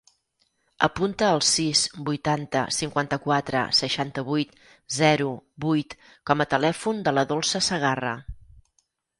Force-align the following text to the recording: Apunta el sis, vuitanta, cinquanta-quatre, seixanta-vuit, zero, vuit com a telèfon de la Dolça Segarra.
Apunta 0.85 1.27
el 1.33 1.41
sis, 1.49 1.81
vuitanta, 2.07 2.63
cinquanta-quatre, 2.79 3.61
seixanta-vuit, 3.81 4.57
zero, 4.97 5.29
vuit 5.67 5.97
com 6.31 6.45
a 6.47 6.51
telèfon 6.55 7.05
de 7.11 7.15
la 7.19 7.29
Dolça 7.35 7.63
Segarra. 7.71 8.17